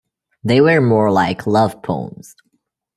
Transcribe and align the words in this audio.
They 0.43 0.61
were 0.61 0.81
more 0.81 1.11
like 1.11 1.45
love 1.45 1.83
poems. 1.83 2.33